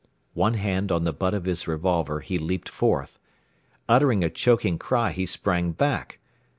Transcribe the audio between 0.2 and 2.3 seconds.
One hand on the butt of his revolver,